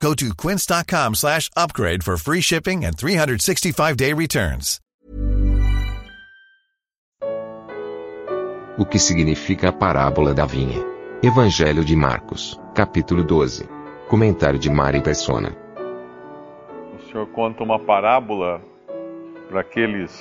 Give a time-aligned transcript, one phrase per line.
[0.00, 4.80] Go to quince.com slash upgrade for free shipping and 365-day returns.
[8.78, 10.84] O que significa a parábola da vinha?
[11.22, 13.66] Evangelho de Marcos, capítulo 12.
[14.06, 15.56] Comentário de Mari Persona.
[16.94, 18.60] O Senhor conta uma parábola
[19.48, 20.12] para aqueles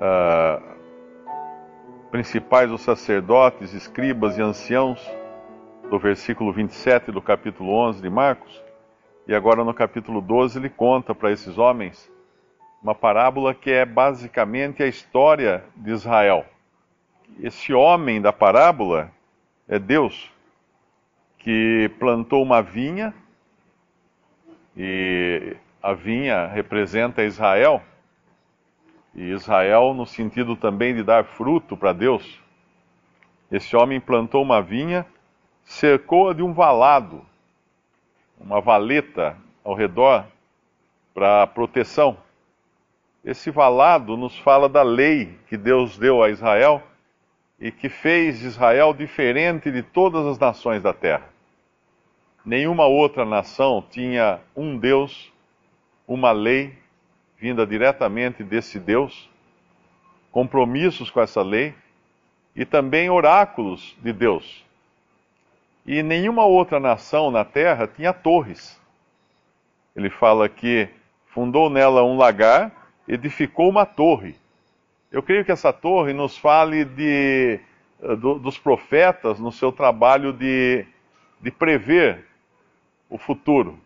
[0.00, 0.60] uh,
[2.10, 5.00] principais, os sacerdotes, escribas e anciãos,
[5.90, 8.62] do versículo 27 do capítulo 11 de Marcos.
[9.26, 12.10] E agora no capítulo 12 ele conta para esses homens
[12.82, 16.44] uma parábola que é basicamente a história de Israel.
[17.40, 19.10] Esse homem da parábola
[19.68, 20.30] é Deus,
[21.38, 23.14] que plantou uma vinha,
[24.76, 27.82] e a vinha representa Israel,
[29.14, 32.40] e Israel no sentido também de dar fruto para Deus.
[33.50, 35.06] Esse homem plantou uma vinha,
[35.66, 37.20] cercou-a de um valado,
[38.40, 40.24] uma valeta ao redor
[41.12, 42.16] para proteção.
[43.24, 46.82] Esse valado nos fala da lei que Deus deu a Israel
[47.58, 51.28] e que fez Israel diferente de todas as nações da terra.
[52.44, 55.32] Nenhuma outra nação tinha um Deus,
[56.06, 56.78] uma lei
[57.38, 59.28] vinda diretamente desse Deus,
[60.30, 61.74] compromissos com essa lei
[62.54, 64.65] e também oráculos de Deus.
[65.86, 68.80] E nenhuma outra nação na terra tinha torres.
[69.94, 70.88] Ele fala que
[71.28, 72.72] fundou nela um lagar,
[73.06, 74.34] edificou uma torre.
[75.12, 77.60] Eu creio que essa torre nos fale de,
[78.02, 80.84] eh, do, dos profetas no seu trabalho de,
[81.40, 82.26] de prever
[83.08, 83.78] o futuro,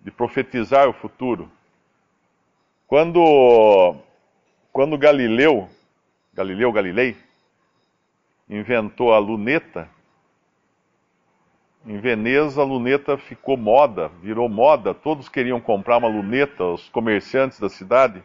[0.00, 1.50] de profetizar o futuro.
[2.86, 3.94] Quando,
[4.72, 5.68] quando Galileu,
[6.32, 7.14] Galileu Galilei,
[8.48, 9.86] inventou a luneta,
[11.88, 17.58] em Veneza a luneta ficou moda, virou moda, todos queriam comprar uma luneta, os comerciantes
[17.58, 18.22] da cidade,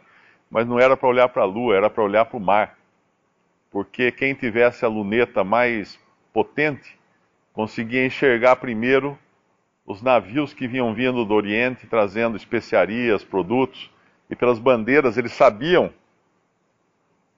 [0.50, 2.76] mas não era para olhar para a lua, era para olhar para o mar.
[3.70, 5.98] Porque quem tivesse a luneta mais
[6.30, 6.98] potente
[7.54, 9.18] conseguia enxergar primeiro
[9.86, 13.90] os navios que vinham vindo do Oriente trazendo especiarias, produtos
[14.28, 15.90] e pelas bandeiras eles sabiam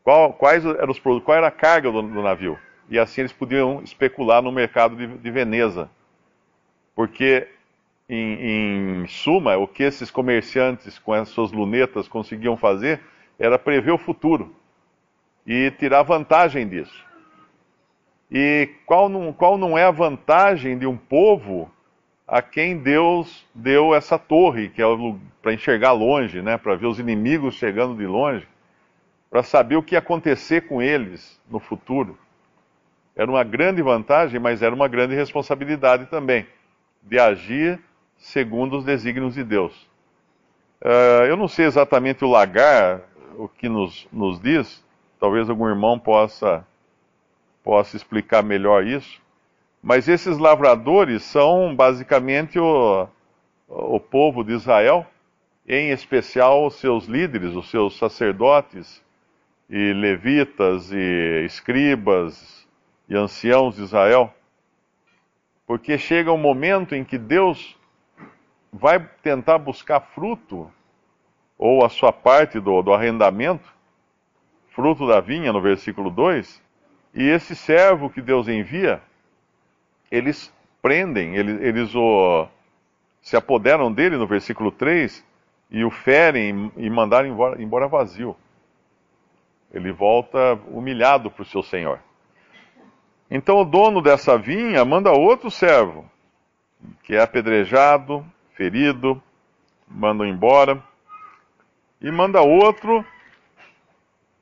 [0.02, 2.58] qual, quais eram os produtos, qual era a carga do, do, navio.
[2.90, 5.88] E assim eles podiam especular no mercado de, de Veneza.
[6.96, 7.46] Porque,
[8.08, 13.00] em, em, suma, o que esses comerciantes com as suas lunetas conseguiam fazer
[13.38, 14.56] era prever o futuro
[15.46, 17.04] e tirar vantagem disso.
[18.30, 21.70] E qual não, qual não é a vantagem de um povo
[22.26, 24.86] a quem Deus deu essa torre, que é
[25.40, 28.48] para enxergar longe, né, para ver os inimigos chegando de longe,
[29.30, 32.18] para saber o que ia acontecer com eles no futuro.
[33.14, 36.46] Era uma grande vantagem, mas era uma grande responsabilidade também,
[37.06, 37.80] de agir
[38.16, 39.72] segundo os desígnios de Deus.
[40.82, 43.00] Uh, eu não sei exatamente o lagar,
[43.38, 44.84] o que nos, nos diz,
[45.18, 46.66] talvez algum irmão possa,
[47.62, 49.20] possa explicar melhor isso,
[49.82, 53.08] mas esses lavradores são basicamente o,
[53.68, 55.06] o povo de Israel,
[55.68, 59.02] em especial os seus líderes, os seus sacerdotes
[59.68, 62.66] e levitas e escribas
[63.08, 64.32] e anciãos de Israel.
[65.66, 67.76] Porque chega um momento em que Deus
[68.72, 70.70] vai tentar buscar fruto,
[71.58, 73.74] ou a sua parte do, do arrendamento,
[74.68, 76.62] fruto da vinha, no versículo 2,
[77.14, 79.02] e esse servo que Deus envia
[80.10, 82.46] eles prendem, eles, eles o,
[83.20, 85.24] se apoderam dele no versículo 3
[85.70, 88.36] e o ferem e mandaram embora, embora vazio.
[89.72, 92.00] Ele volta humilhado para o seu senhor.
[93.30, 96.08] Então o dono dessa vinha manda outro servo,
[97.02, 98.24] que é apedrejado,
[98.54, 99.20] ferido,
[99.88, 100.82] manda embora,
[102.00, 103.04] e manda outro,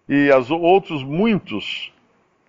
[0.09, 1.93] e as outros muitos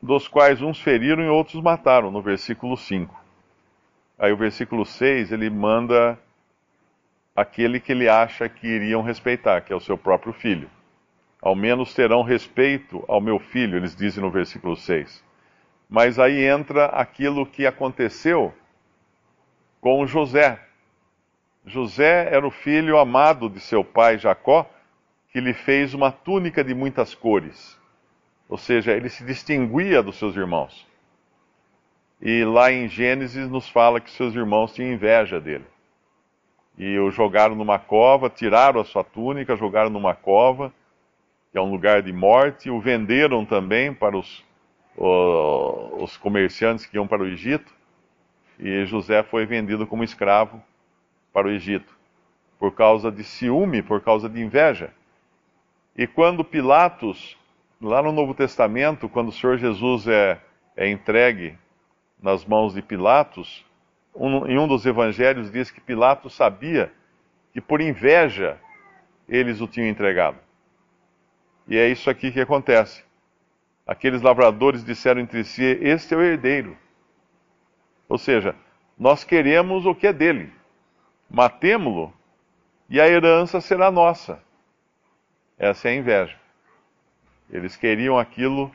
[0.02, 3.24] dos quais uns feriram e outros mataram, no versículo 5.
[4.20, 6.20] Aí o versículo 6 ele manda
[7.36, 10.70] aquele que ele acha que iriam respeitar, que é o seu próprio filho.
[11.42, 15.25] Ao menos terão respeito ao meu filho, eles dizem no versículo 6.
[15.90, 18.54] Mas aí entra aquilo que aconteceu
[19.80, 20.60] com José.
[21.66, 24.70] José era o filho amado de seu pai Jacó,
[25.32, 27.78] que lhe fez uma túnica de muitas cores.
[28.48, 30.86] Ou seja, ele se distinguia dos seus irmãos.
[32.22, 35.66] E lá em Gênesis nos fala que seus irmãos tinham inveja dele.
[36.78, 40.74] E o jogaram numa cova, tiraram a sua túnica, jogaram numa cova,
[41.52, 44.44] que é um lugar de morte, o venderam também para os,
[44.97, 47.74] os comerciantes que iam para o Egito.
[48.59, 50.62] E José foi vendido como escravo
[51.33, 51.94] para o Egito,
[52.57, 54.94] por causa de ciúme, por causa de inveja.
[55.97, 57.38] E quando Pilatos,
[57.81, 60.39] lá no Novo Testamento, quando o Senhor Jesus é,
[60.75, 61.57] é entregue
[62.21, 63.65] nas mãos de Pilatos,
[64.13, 66.92] um, em um dos evangelhos diz que Pilatos sabia
[67.53, 68.57] que por inveja
[69.27, 70.38] eles o tinham entregado.
[71.68, 73.05] E é isso aqui que acontece.
[73.86, 76.78] Aqueles lavradores disseram entre si: Este é o herdeiro.
[78.10, 78.56] Ou seja,
[78.98, 80.52] nós queremos o que é dele.
[81.30, 82.14] Matemo-lo
[82.90, 84.42] e a herança será nossa.
[85.58, 86.36] Essa é a inveja.
[87.50, 88.72] Eles queriam aquilo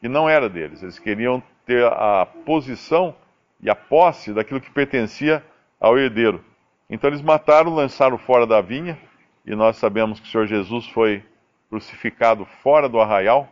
[0.00, 0.82] que não era deles.
[0.82, 3.14] Eles queriam ter a posição
[3.60, 5.44] e a posse daquilo que pertencia
[5.80, 6.44] ao herdeiro.
[6.88, 8.98] Então eles mataram, lançaram fora da vinha,
[9.44, 11.24] e nós sabemos que o Senhor Jesus foi
[11.68, 13.48] crucificado fora do arraial,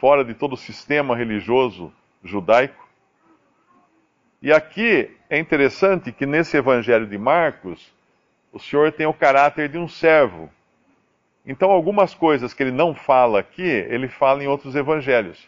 [0.00, 1.92] fora de todo o sistema religioso
[2.22, 2.88] judaico.
[4.42, 7.92] E aqui é interessante que nesse Evangelho de Marcos,
[8.52, 10.50] o Senhor tem o caráter de um servo.
[11.46, 15.46] Então, algumas coisas que ele não fala aqui, ele fala em outros evangelhos.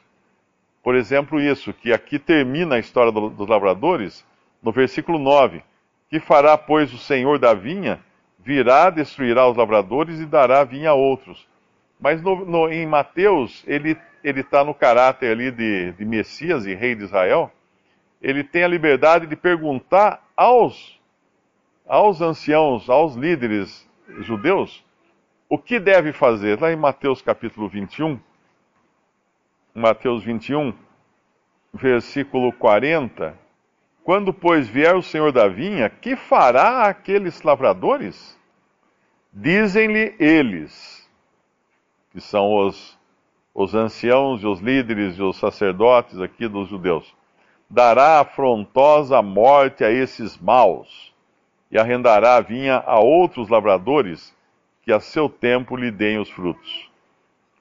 [0.83, 4.25] Por exemplo, isso, que aqui termina a história do, dos lavradores,
[4.63, 5.63] no versículo 9:
[6.11, 8.01] Que fará, pois, o Senhor da vinha?
[8.39, 11.47] Virá, destruirá os lavradores e dará vinha a outros.
[11.99, 13.97] Mas no, no, em Mateus, ele
[14.29, 17.51] está no caráter ali de, de Messias e rei de Israel,
[18.21, 20.99] ele tem a liberdade de perguntar aos,
[21.87, 23.89] aos anciãos, aos líderes
[24.21, 24.85] judeus,
[25.49, 26.61] o que deve fazer.
[26.61, 28.19] Lá em Mateus capítulo 21,
[29.75, 30.75] Mateus 21,
[31.73, 33.39] versículo 40.
[34.03, 38.39] Quando, pois, vier o Senhor da vinha, que fará aqueles lavradores?
[39.33, 41.09] Dizem-lhe eles,
[42.13, 42.96] que são os,
[43.57, 47.15] os anciãos e os líderes e os sacerdotes aqui dos judeus
[47.71, 51.11] dará afrontosa morte a esses maus,
[51.71, 54.37] e arrendará a vinha a outros lavradores,
[54.83, 56.91] que a seu tempo lhe deem os frutos.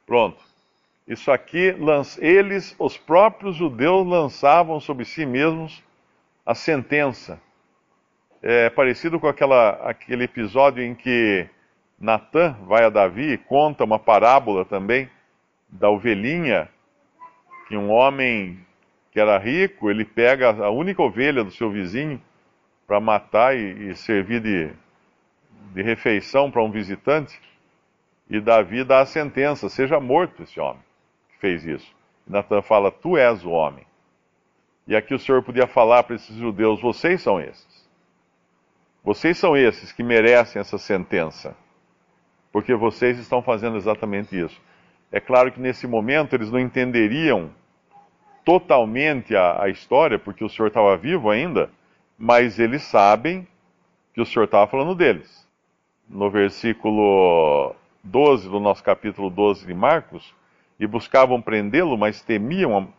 [0.06, 0.38] Pronto.
[1.08, 1.74] Isso aqui,
[2.20, 5.82] eles, os próprios judeus, lançavam sobre si mesmos
[6.46, 7.40] a sentença.
[8.44, 11.48] É parecido com aquela, aquele episódio em que
[11.98, 15.10] Natã vai a Davi e conta uma parábola também
[15.68, 16.70] da ovelhinha
[17.68, 18.66] que um homem
[19.12, 22.22] que era rico, ele pega a única ovelha do seu vizinho
[22.86, 24.70] para matar e, e, servir de,
[25.74, 27.40] de refeição para um visitante.
[28.30, 30.84] E Davi dá a sentença: seja morto esse homem
[31.30, 31.96] que fez isso.
[32.28, 33.86] E Natan fala: Tu és o homem.
[34.88, 37.90] E aqui o Senhor podia falar para esses judeus: Vocês são esses.
[39.04, 41.56] Vocês são esses que merecem essa sentença.
[42.52, 44.60] Porque vocês estão fazendo exatamente isso.
[45.12, 47.52] É claro que nesse momento eles não entenderiam
[48.44, 51.70] totalmente a, a história, porque o Senhor estava vivo ainda,
[52.18, 53.48] mas eles sabem
[54.14, 55.48] que o Senhor estava falando deles.
[56.08, 60.34] No versículo 12 do nosso capítulo 12 de Marcos,
[60.80, 62.90] e buscavam prendê-lo, mas temiam,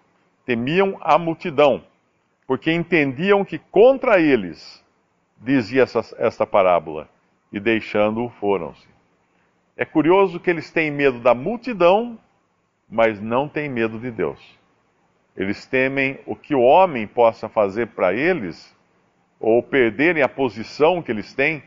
[0.44, 1.84] temiam a multidão,
[2.46, 4.84] porque entendiam que contra eles
[5.38, 7.08] dizia essa, esta parábola,
[7.52, 8.95] e deixando-o foram-se.
[9.76, 12.18] É curioso que eles têm medo da multidão,
[12.88, 14.40] mas não têm medo de Deus.
[15.36, 18.74] Eles temem o que o homem possa fazer para eles,
[19.38, 21.62] ou perderem a posição que eles têm.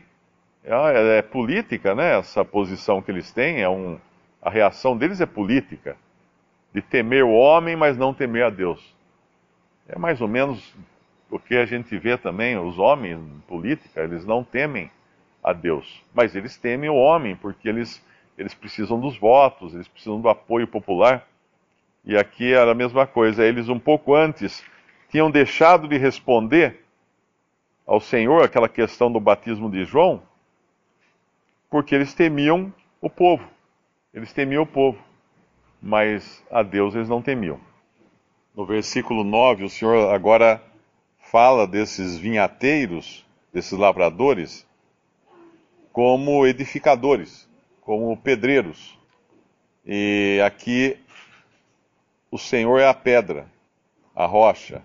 [0.64, 2.18] É, é, política, né?
[2.18, 3.98] Essa posição que eles têm, é um,
[4.42, 5.96] a reação deles é política.
[6.74, 8.94] De temer o homem, mas não temer a Deus.
[9.88, 10.74] É mais ou menos
[11.30, 14.90] o que a gente vê também, os homens política, eles não temem
[15.42, 18.04] a Deus, mas eles temem o homem, porque eles,
[18.36, 21.26] eles precisam dos votos, eles precisam do apoio popular.
[22.04, 23.44] E aqui era a mesma coisa.
[23.44, 24.64] Eles, um pouco antes,
[25.10, 26.84] tinham deixado de responder
[27.86, 30.22] ao Senhor aquela questão do batismo de João,
[31.68, 33.46] porque eles temiam o povo.
[34.12, 34.98] Eles temiam o povo.
[35.82, 37.58] Mas a Deus eles não temiam.
[38.54, 40.62] No versículo 9, o Senhor agora
[41.18, 44.66] fala desses vinhateiros, desses lavradores,
[45.92, 47.48] como edificadores,
[47.80, 48.98] como pedreiros.
[49.84, 50.96] E aqui
[52.30, 53.50] o Senhor é a pedra,
[54.14, 54.82] a rocha.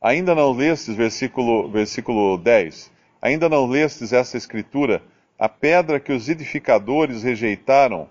[0.00, 5.02] Ainda não lestes, versículo, versículo 10, ainda não lestes essa escritura,
[5.38, 8.08] a pedra que os edificadores rejeitaram,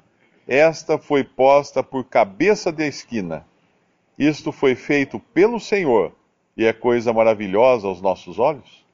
[0.48, 3.46] esta foi posta por cabeça da esquina.
[4.18, 6.14] Isto foi feito pelo Senhor
[6.58, 8.86] e é coisa maravilhosa aos nossos olhos?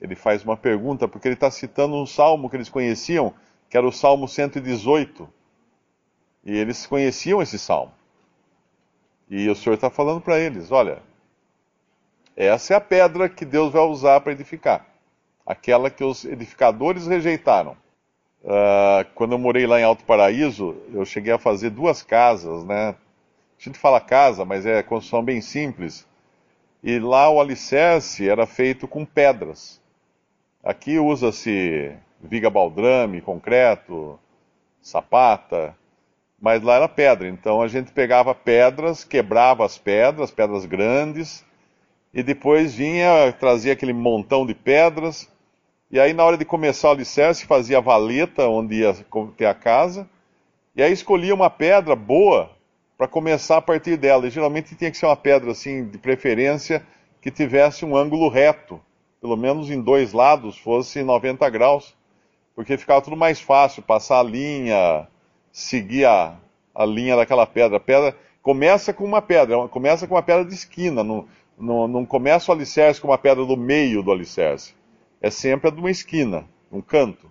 [0.00, 3.32] Ele faz uma pergunta, porque ele está citando um salmo que eles conheciam,
[3.68, 5.28] que era o Salmo 118.
[6.44, 7.92] E eles conheciam esse salmo.
[9.28, 11.02] E o Senhor está falando para eles: olha,
[12.36, 14.86] essa é a pedra que Deus vai usar para edificar.
[15.46, 17.76] Aquela que os edificadores rejeitaram.
[18.42, 22.90] Uh, quando eu morei lá em Alto Paraíso, eu cheguei a fazer duas casas, né?
[23.58, 26.06] A gente fala casa, mas é construção bem simples.
[26.82, 29.80] E lá o alicerce era feito com pedras.
[30.64, 31.92] Aqui usa-se
[32.22, 34.18] viga baldrame, concreto,
[34.80, 35.76] sapata,
[36.40, 37.28] mas lá era pedra.
[37.28, 41.44] Então a gente pegava pedras, quebrava as pedras, pedras grandes,
[42.14, 45.30] e depois vinha, trazia aquele montão de pedras,
[45.90, 48.94] e aí na hora de começar o alicerce fazia a valeta onde ia
[49.36, 50.08] ter a casa,
[50.74, 52.50] e aí escolhia uma pedra boa
[52.96, 54.26] para começar a partir dela.
[54.26, 56.82] E geralmente tinha que ser uma pedra assim, de preferência,
[57.20, 58.80] que tivesse um ângulo reto,
[59.24, 61.96] pelo menos em dois lados, fosse 90 graus,
[62.54, 65.08] porque ficava tudo mais fácil, passar a linha,
[65.50, 66.36] seguir a,
[66.74, 67.78] a linha daquela pedra.
[67.78, 71.26] A pedra começa com uma pedra, começa com uma pedra de esquina, não,
[71.58, 74.74] não, não começa o alicerce com uma pedra do meio do alicerce.
[75.22, 77.30] É sempre a de uma esquina, um canto.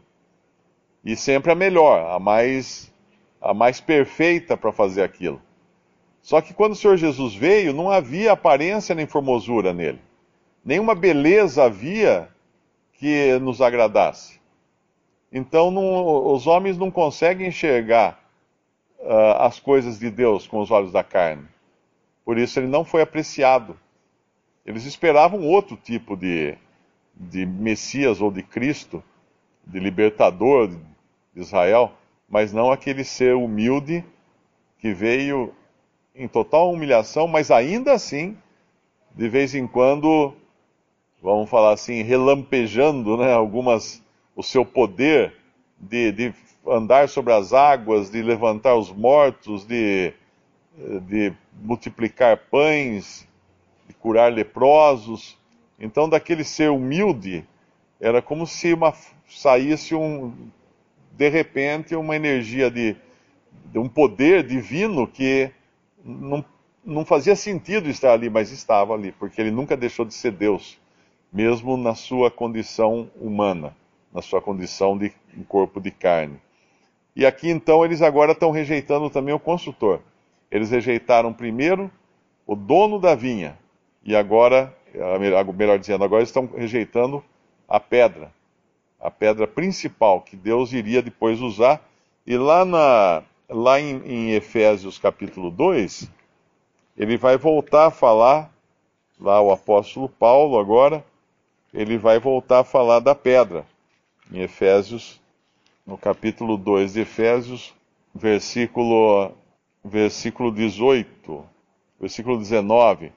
[1.05, 2.91] E sempre a melhor, a mais,
[3.39, 5.39] a mais perfeita para fazer aquilo.
[6.23, 10.00] Só que quando o Senhor Jesus veio, não havia aparência nem formosura nele.
[10.63, 12.29] Nenhuma beleza havia
[12.93, 14.39] que nos agradasse.
[15.32, 18.24] Então não, os homens não conseguem enxergar
[19.00, 21.48] uh, as coisas de Deus com os olhos da carne.
[22.24, 23.77] Por isso ele não foi apreciado.
[24.65, 26.55] Eles esperavam outro tipo de,
[27.13, 29.03] de Messias ou de Cristo,
[29.65, 30.77] de libertador de
[31.36, 31.91] Israel,
[32.29, 34.05] mas não aquele ser humilde
[34.79, 35.53] que veio
[36.15, 38.38] em total humilhação, mas ainda assim,
[39.15, 40.34] de vez em quando,
[41.23, 44.03] vamos falar assim, relampejando né, algumas,
[44.35, 45.33] o seu poder
[45.79, 46.33] de, de
[46.67, 50.13] andar sobre as águas, de levantar os mortos, de,
[51.07, 53.25] de multiplicar pães,
[53.87, 55.37] de curar leprosos.
[55.79, 57.45] Então, daquele ser humilde,
[58.01, 58.93] era como se uma,
[59.25, 60.33] saísse um,
[61.13, 62.97] de repente uma energia de,
[63.71, 65.49] de um poder divino que
[66.03, 66.43] não,
[66.83, 70.77] não fazia sentido estar ali, mas estava ali, porque ele nunca deixou de ser Deus,
[71.33, 73.75] mesmo na sua condição humana,
[74.13, 76.39] na sua condição de um corpo de carne.
[77.15, 79.99] E aqui então eles agora estão rejeitando também o construtor.
[80.51, 81.89] Eles rejeitaram primeiro
[82.45, 83.57] o dono da vinha,
[84.05, 84.75] e agora,
[85.53, 87.23] melhor dizendo, agora estão rejeitando
[87.67, 88.31] a pedra,
[88.99, 91.81] a pedra principal que Deus iria depois usar.
[92.27, 96.11] E lá na, lá em, em Efésios capítulo 2,
[96.97, 98.51] ele vai voltar a falar,
[99.19, 101.03] lá o apóstolo Paulo agora,
[101.73, 103.65] ele vai voltar a falar da pedra,
[104.31, 105.19] em Efésios,
[105.85, 107.73] no capítulo 2 de Efésios,
[108.13, 109.31] versículo,
[109.83, 111.45] versículo 18,
[111.99, 113.11] versículo 19.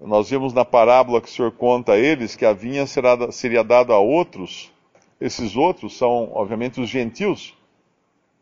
[0.00, 3.62] Nós vimos na parábola que o Senhor conta a eles que a vinha será, seria
[3.62, 4.72] dada a outros.
[5.20, 7.54] Esses outros são, obviamente, os gentios,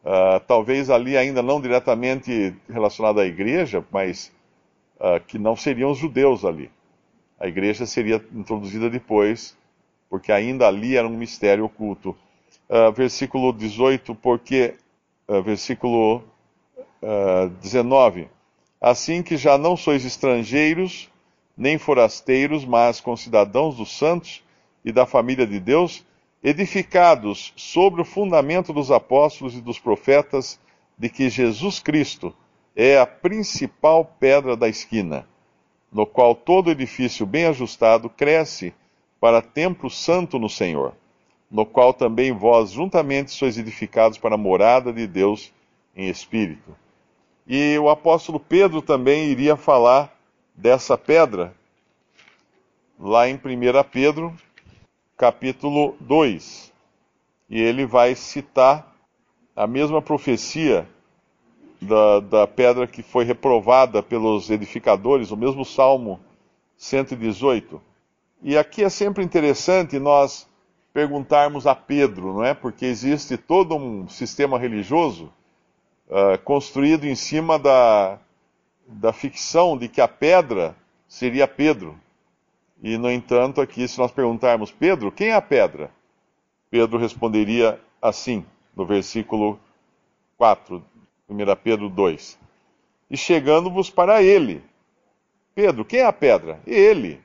[0.03, 4.33] Uh, talvez ali ainda não diretamente relacionado à igreja, mas
[4.97, 6.69] uh, que não seriam os judeus ali.
[7.43, 9.59] A igreja seria introduzida depois,
[10.09, 12.17] porque ainda ali era um mistério oculto.
[12.71, 14.77] Uh, versículo 18, porque,
[15.45, 16.23] versículo
[17.61, 18.29] 19,
[18.81, 21.11] assim que já não sois estrangeiros,
[21.57, 24.43] nem forasteiros, mas concidadãos dos santos
[24.85, 26.07] e da família de Deus,
[26.45, 30.61] edificados sobre o fundamento dos apóstolos e dos profetas,
[30.97, 32.33] de que Jesus Cristo
[32.77, 35.27] é a principal pedra da esquina,
[35.93, 38.73] no qual todo edifício bem ajustado cresce
[39.21, 40.95] para templo santo no Senhor,
[41.51, 45.53] no qual também vós juntamente sois edificados para a morada de Deus
[45.95, 46.75] em espírito.
[47.47, 50.17] E o apóstolo Pedro também iria falar
[50.55, 51.55] dessa pedra
[52.99, 53.39] lá em 1
[53.91, 54.35] Pedro,
[55.17, 56.73] capítulo 2.
[57.51, 58.97] E ele vai citar
[59.55, 60.89] a mesma profecia
[61.83, 66.21] da, da pedra que foi reprovada pelos edificadores, o mesmo Salmo
[66.77, 67.81] 118.
[68.43, 70.49] E aqui é sempre interessante nós
[70.93, 72.55] perguntarmos a Pedro, não é?
[72.55, 75.33] Porque existe todo um sistema religioso
[76.09, 78.19] uh, construído em cima da,
[78.87, 80.77] da ficção de que a pedra
[81.09, 81.99] seria Pedro.
[82.83, 85.91] E, no entanto, aqui, se nós perguntarmos, Pedro, quem é a pedra?
[86.71, 89.59] Pedro responderia assim, no versículo
[90.37, 90.85] 4,
[91.33, 92.39] 1 Pedro 2:
[93.11, 94.63] E chegando-vos para ele.
[95.55, 96.61] Pedro, quem é a pedra?
[96.67, 97.21] Ele.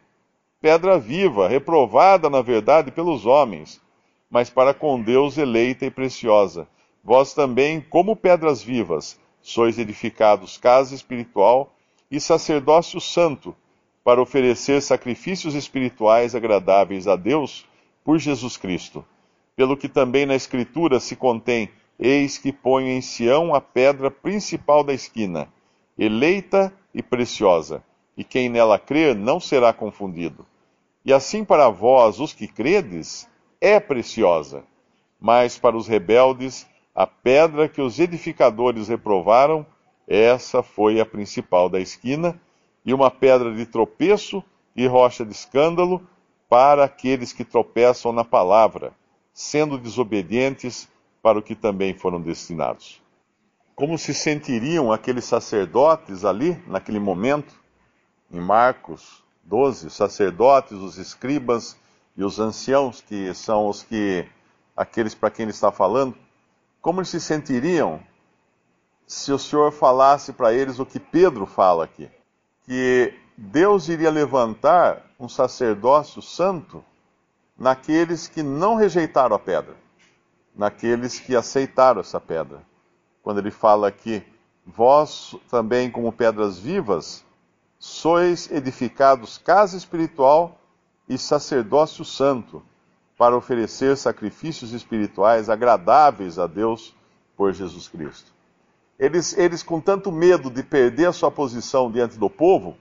[0.61, 3.81] Pedra viva, reprovada na verdade pelos homens,
[4.29, 6.67] mas para com Deus eleita e preciosa.
[7.03, 11.73] Vós também, como pedras vivas, sois edificados casa espiritual
[12.09, 13.55] e sacerdócio santo,
[14.03, 17.65] para oferecer sacrifícios espirituais agradáveis a Deus
[18.03, 19.05] por Jesus Cristo.
[19.55, 24.83] Pelo que também na Escritura se contém: Eis que ponho em Sião a pedra principal
[24.83, 25.47] da esquina,
[25.97, 27.83] eleita e preciosa,
[28.15, 30.45] e quem nela crer não será confundido.
[31.03, 33.27] E assim para vós, os que credes,
[33.59, 34.63] é preciosa,
[35.19, 39.65] mas para os rebeldes, a pedra que os edificadores reprovaram,
[40.07, 42.39] essa foi a principal da esquina,
[42.85, 44.43] e uma pedra de tropeço
[44.75, 46.07] e rocha de escândalo
[46.47, 48.93] para aqueles que tropeçam na palavra,
[49.33, 50.87] sendo desobedientes
[51.27, 53.01] para o que também foram destinados.
[53.75, 57.53] Como se sentiriam aqueles sacerdotes ali, naquele momento,
[58.31, 61.75] em Marcos 12, os sacerdotes, os escribas
[62.15, 64.25] e os anciãos, que são os que
[64.73, 66.15] aqueles para quem ele está falando,
[66.79, 67.99] como eles se sentiriam
[69.05, 72.09] se o Senhor falasse para eles o que Pedro fala aqui?
[72.63, 76.81] Que Deus iria levantar um sacerdócio santo
[77.59, 79.75] naqueles que não rejeitaram a pedra,
[80.57, 82.61] naqueles que aceitaram essa pedra.
[83.21, 84.23] Quando ele fala aqui,
[84.65, 87.23] vós também, como pedras vivas,
[87.77, 90.59] sois edificados casa espiritual
[91.07, 92.63] e sacerdócio santo
[93.17, 96.95] para oferecer sacrifícios espirituais agradáveis a Deus
[97.35, 98.31] por Jesus Cristo.
[98.99, 102.75] Eles, eles, com tanto medo de perder a sua posição diante do povo,